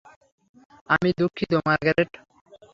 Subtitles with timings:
[0.89, 2.11] আমি দুঃখিত, মার্গারেট।